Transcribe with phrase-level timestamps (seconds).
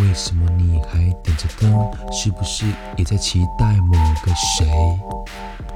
[0.00, 1.90] 为什么你还点着灯？
[2.12, 2.64] 是不是
[2.96, 3.92] 也在期待某
[4.24, 4.66] 个谁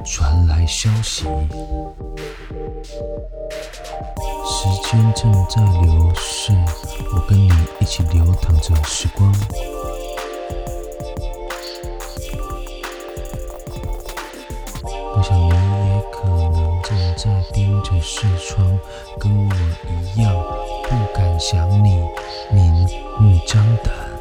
[0.05, 1.25] 传来消息？
[4.45, 6.53] 时间正在流逝，
[7.14, 7.50] 我跟你
[7.81, 9.32] 一起流淌着时光。
[15.14, 18.79] 我想你也可能正在盯着视窗，
[19.18, 19.53] 跟我
[20.14, 20.32] 一样
[20.89, 22.00] 不敢想你，
[22.53, 22.73] 明
[23.18, 24.11] 目张胆。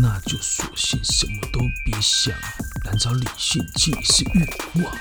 [0.00, 2.32] 那就索性什么都别想，
[2.84, 4.96] 难找理性即是欲望。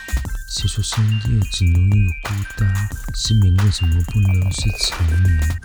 [0.50, 2.90] 谁说深夜只能拥有孤单？
[3.14, 5.62] 失眠为什么不能是缠绵？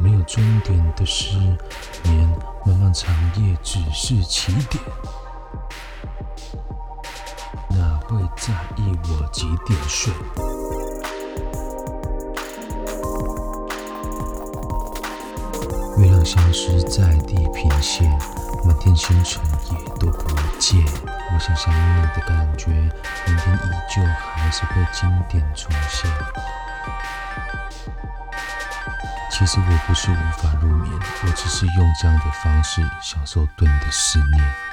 [0.00, 2.28] 没有终点的失眠，
[2.66, 4.82] 漫漫长夜只是起点。
[7.70, 10.12] 哪会在意我几点睡？
[15.98, 18.10] 月亮消失在地平线，
[18.64, 20.82] 满天星辰也都不见。
[21.34, 26.10] 我想想你的感觉，明天依旧还是会经典重现。
[29.30, 30.92] 其实我不是无法入眠，
[31.24, 34.71] 我只是用这样的方式享受对你的思念。